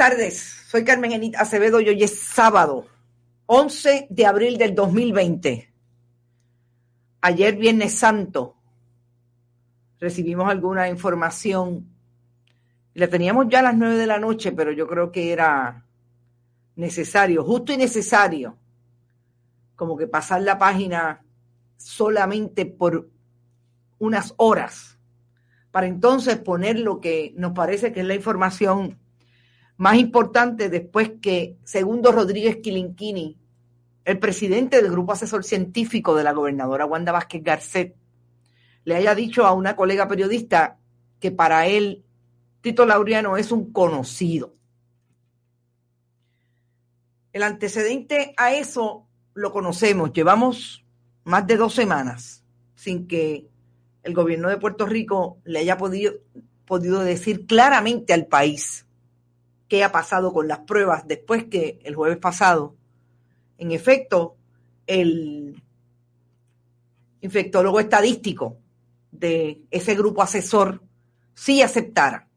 [0.00, 2.86] tardes, soy Carmen Enit Acevedo y hoy es sábado,
[3.44, 5.70] 11 de abril del 2020.
[7.20, 8.56] Ayer, Viernes Santo,
[9.98, 11.86] recibimos alguna información.
[12.94, 15.84] La teníamos ya a las 9 de la noche, pero yo creo que era
[16.76, 18.56] necesario, justo y necesario,
[19.76, 21.22] como que pasar la página
[21.76, 23.10] solamente por
[23.98, 24.96] unas horas,
[25.70, 28.98] para entonces poner lo que nos parece que es la información
[29.80, 33.38] más importante después que Segundo Rodríguez Quilinquini,
[34.04, 37.96] el presidente del grupo asesor científico de la gobernadora Wanda Vázquez Garcet,
[38.84, 40.76] le haya dicho a una colega periodista
[41.18, 42.04] que para él
[42.60, 44.52] Tito Laureano es un conocido.
[47.32, 50.12] El antecedente a eso lo conocemos.
[50.12, 50.84] Llevamos
[51.24, 52.44] más de dos semanas
[52.74, 53.48] sin que
[54.02, 56.12] el gobierno de Puerto Rico le haya podido,
[56.66, 58.84] podido decir claramente al país
[59.70, 62.74] qué ha pasado con las pruebas después que el jueves pasado,
[63.56, 64.36] en efecto,
[64.84, 65.62] el
[67.20, 68.58] infectólogo estadístico
[69.12, 70.82] de ese grupo asesor
[71.34, 72.28] sí aceptara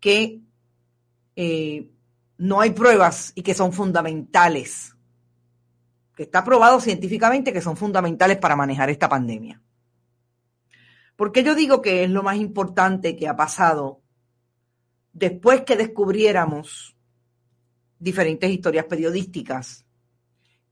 [0.00, 0.40] que
[1.36, 1.90] eh,
[2.38, 4.96] no hay pruebas y que son fundamentales,
[6.16, 9.60] que está probado científicamente que son fundamentales para manejar esta pandemia.
[11.16, 13.99] Porque yo digo que es lo más importante que ha pasado
[15.12, 16.96] después que descubriéramos
[17.98, 19.84] diferentes historias periodísticas,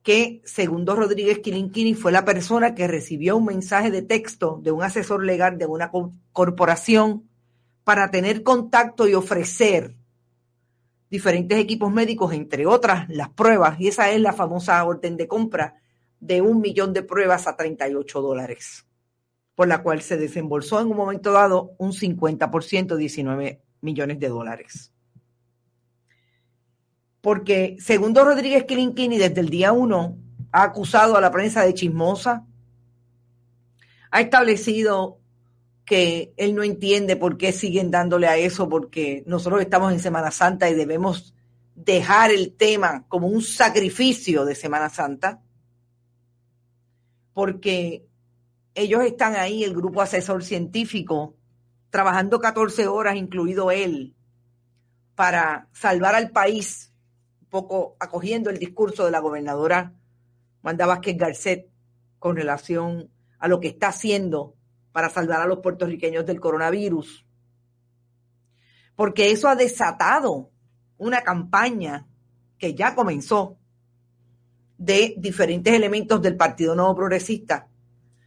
[0.02, 4.82] que segundo Rodríguez Quilinquini fue la persona que recibió un mensaje de texto de un
[4.82, 5.90] asesor legal de una
[6.32, 7.28] corporación
[7.84, 9.96] para tener contacto y ofrecer
[11.10, 15.76] diferentes equipos médicos, entre otras las pruebas, y esa es la famosa orden de compra
[16.20, 18.86] de un millón de pruebas a 38 dólares,
[19.54, 24.92] por la cual se desembolsó en un momento dado un 50%, 19 millones de dólares.
[27.20, 30.16] Porque segundo Rodríguez Quilinquini, desde el día uno,
[30.52, 32.46] ha acusado a la prensa de chismosa,
[34.10, 35.18] ha establecido
[35.84, 40.30] que él no entiende por qué siguen dándole a eso, porque nosotros estamos en Semana
[40.30, 41.34] Santa y debemos
[41.74, 45.40] dejar el tema como un sacrificio de Semana Santa,
[47.32, 48.04] porque
[48.74, 51.37] ellos están ahí, el grupo asesor científico,
[51.90, 54.14] trabajando 14 horas, incluido él,
[55.14, 56.92] para salvar al país,
[57.40, 59.94] un poco acogiendo el discurso de la gobernadora
[60.62, 61.68] Wanda Vázquez Garcet
[62.18, 64.54] con relación a lo que está haciendo
[64.92, 67.24] para salvar a los puertorriqueños del coronavirus.
[68.96, 70.50] Porque eso ha desatado
[70.96, 72.06] una campaña
[72.58, 73.56] que ya comenzó
[74.76, 77.68] de diferentes elementos del Partido Nuevo Progresista,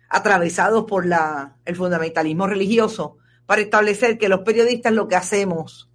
[0.09, 3.17] atravesados por la, el fundamentalismo religioso,
[3.51, 5.89] para establecer que los periodistas lo que hacemos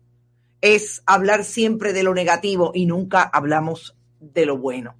[0.61, 4.95] es hablar siempre de lo negativo y nunca hablamos de lo bueno.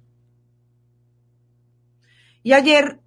[2.41, 2.99] Y ayer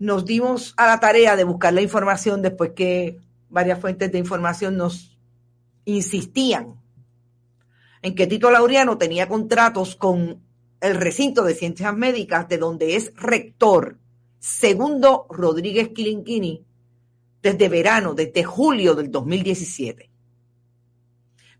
[0.00, 4.76] nos dimos a la tarea de buscar la información después que varias fuentes de información
[4.76, 5.16] nos
[5.84, 6.80] insistían
[8.02, 10.42] en que Tito Laureano tenía contratos con
[10.80, 13.98] el recinto de ciencias médicas de donde es rector,
[14.40, 16.66] segundo Rodríguez Quilinquini,
[17.42, 20.10] desde verano, desde julio del 2017.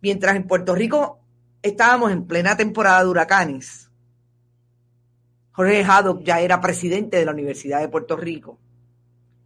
[0.02, 1.20] Mientras en Puerto Rico
[1.62, 3.90] estábamos en plena temporada de huracanes,
[5.52, 8.58] Jorge Haddock ya era presidente de la Universidad de Puerto Rico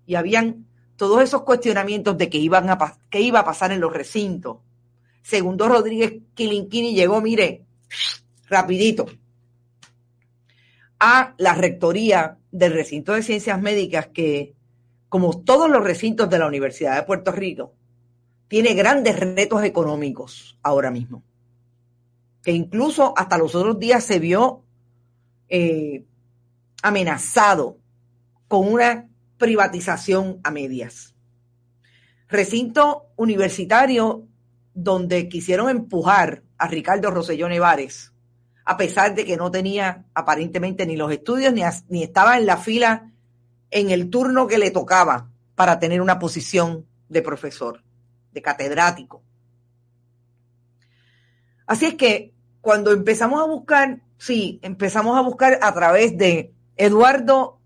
[0.07, 4.59] y habían todos esos cuestionamientos de que, iban a, iba a pasar en los recintos.
[5.23, 7.65] Segundo Rodríguez Quilinquini llegó, mire,
[8.49, 9.07] rapidito,
[11.01, 14.55] a la rectoría del recinto de ciencias médicas que
[15.15, 17.73] como todos los recintos de la Universidad de Puerto Rico,
[18.49, 21.23] tiene grandes retos económicos ahora mismo.
[22.43, 24.65] Que incluso hasta los otros días se vio
[25.49, 26.05] eh,
[26.83, 27.79] amenazado
[28.49, 29.09] con una
[29.39, 31.15] privatización a medias.
[32.27, 34.27] Recinto universitario
[34.75, 38.13] donde quisieron empujar a Ricardo Rosselló Nevares,
[38.65, 42.57] a pesar de que no tenía aparentemente ni los estudios ni, ni estaba en la
[42.57, 43.13] fila
[43.75, 47.83] en el turno que le tocaba para tener una posición de profesor,
[48.33, 49.23] de catedrático.
[51.67, 57.59] Así es que cuando empezamos a buscar, sí, empezamos a buscar a través de Eduardo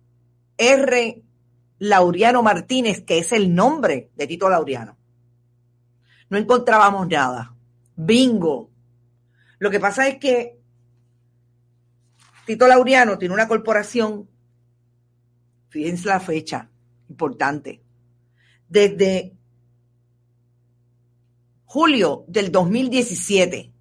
[0.56, 1.22] R.
[1.78, 4.96] Laureano Martínez, que es el nombre de Tito Laureano.
[6.30, 7.54] No encontrábamos nada.
[7.96, 8.70] Bingo.
[9.58, 10.58] Lo que pasa es que
[12.46, 14.26] Tito Laureano tiene una corporación
[15.68, 16.70] Fíjense la fecha,
[17.08, 17.82] importante.
[18.68, 19.38] Desde
[21.68, 23.72] julio del 2017.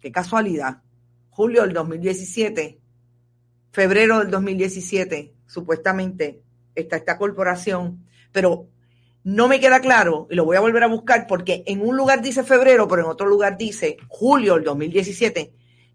[0.00, 0.82] Qué casualidad.
[1.28, 2.78] Julio del 2017,
[3.72, 6.42] febrero del 2017, supuestamente
[6.74, 8.68] está esta corporación, pero
[9.22, 12.22] no me queda claro y lo voy a volver a buscar porque en un lugar
[12.22, 15.52] dice febrero, pero en otro lugar dice julio del 2017,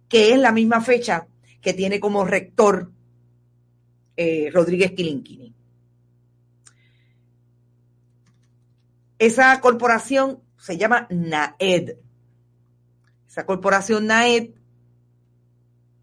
[0.07, 1.27] que es la misma fecha
[1.61, 2.91] que tiene como rector
[4.21, 5.55] eh, Rodríguez Quilinquini.
[9.17, 11.95] Esa corporación se llama NAED.
[13.29, 14.49] Esa corporación NAED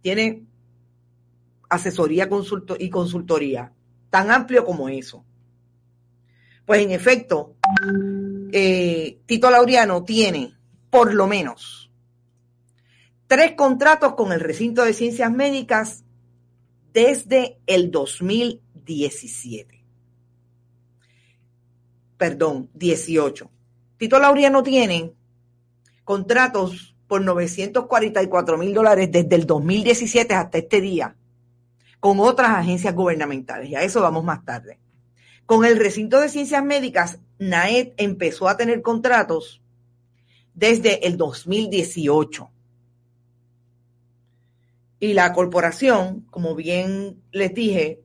[0.00, 0.46] tiene
[1.68, 2.26] asesoría
[2.78, 3.74] y consultoría
[4.08, 5.22] tan amplio como eso.
[6.64, 7.56] Pues en efecto,
[8.50, 10.56] eh, Tito Laureano tiene
[10.88, 11.90] por lo menos
[13.26, 16.05] tres contratos con el recinto de ciencias médicas
[16.96, 19.84] desde el 2017.
[22.16, 23.50] Perdón, 18.
[23.98, 25.12] Tito Laureano tiene
[26.04, 31.14] contratos por 944 mil dólares desde el 2017 hasta este día
[32.00, 33.69] con otras agencias gubernamentales.
[33.69, 34.78] Y a eso vamos más tarde.
[35.44, 39.60] Con el recinto de ciencias médicas, NAED empezó a tener contratos
[40.54, 42.50] desde el 2018.
[44.98, 48.02] Y la corporación, como bien les dije,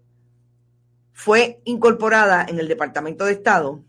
[1.13, 3.83] fue incorporada en el Departamento de Estado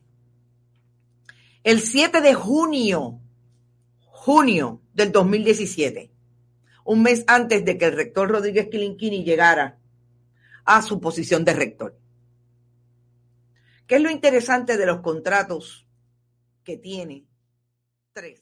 [1.64, 3.20] el 7 de junio,
[4.00, 6.10] junio del 2017,
[6.84, 9.78] un mes antes de que el rector Rodríguez Quilinquini llegara
[10.64, 11.96] a su posición de rector.
[13.86, 15.86] ¿Qué es lo interesante de los contratos
[16.64, 17.26] que tiene?
[18.12, 18.41] Tres.